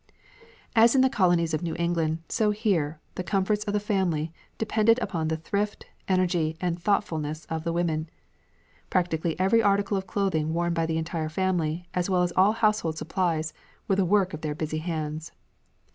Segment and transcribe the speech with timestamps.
[0.75, 4.97] As in the colonies of New England, so here, the comforts of the family depended
[4.99, 8.09] upon the thrift, energy, and thoughtfulness of the women.
[8.89, 12.97] Practically every article of clothing worn by the entire family, as well as all household
[12.97, 13.53] supplies,
[13.87, 15.33] were the work of their busy hands.